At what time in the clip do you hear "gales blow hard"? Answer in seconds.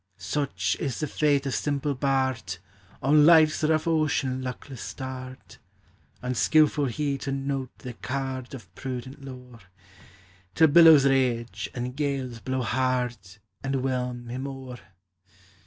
11.95-13.15